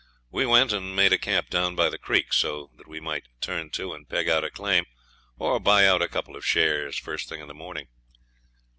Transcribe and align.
We 0.31 0.47
went 0.47 0.71
and 0.73 0.95
made 0.95 1.13
a 1.13 1.19
camp 1.19 1.51
down 1.51 1.75
by 1.75 1.87
the 1.87 1.99
creek, 1.99 2.33
so 2.33 2.71
that 2.75 2.87
we 2.87 2.99
might 2.99 3.25
turn 3.39 3.69
to 3.77 3.93
and 3.93 4.09
peg 4.09 4.27
out 4.27 4.43
a 4.43 4.49
claim, 4.49 4.85
or 5.37 5.59
buy 5.59 5.85
out 5.85 6.01
a 6.01 6.07
couple 6.09 6.35
of 6.35 6.43
shares, 6.43 6.97
first 6.97 7.29
thing 7.29 7.39
in 7.39 7.47
the 7.47 7.53
morning. 7.53 7.87